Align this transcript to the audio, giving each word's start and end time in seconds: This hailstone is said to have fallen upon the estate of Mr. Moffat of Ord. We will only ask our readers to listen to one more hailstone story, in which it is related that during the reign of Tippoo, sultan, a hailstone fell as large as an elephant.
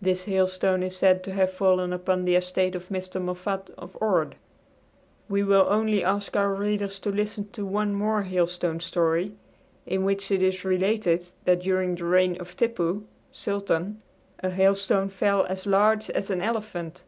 This 0.00 0.24
hailstone 0.24 0.82
is 0.82 0.96
said 0.96 1.22
to 1.24 1.32
have 1.34 1.52
fallen 1.52 1.92
upon 1.92 2.24
the 2.24 2.34
estate 2.36 2.74
of 2.74 2.88
Mr. 2.88 3.20
Moffat 3.22 3.68
of 3.76 3.98
Ord. 4.00 4.36
We 5.28 5.42
will 5.42 5.66
only 5.68 6.02
ask 6.02 6.34
our 6.34 6.54
readers 6.54 6.98
to 7.00 7.10
listen 7.12 7.50
to 7.50 7.66
one 7.66 7.92
more 7.94 8.22
hailstone 8.22 8.80
story, 8.80 9.34
in 9.86 10.04
which 10.06 10.30
it 10.30 10.40
is 10.40 10.64
related 10.64 11.26
that 11.44 11.60
during 11.64 11.96
the 11.96 12.06
reign 12.06 12.40
of 12.40 12.56
Tippoo, 12.56 13.04
sultan, 13.30 14.00
a 14.40 14.48
hailstone 14.48 15.10
fell 15.10 15.44
as 15.50 15.66
large 15.66 16.08
as 16.08 16.30
an 16.30 16.40
elephant. 16.40 17.02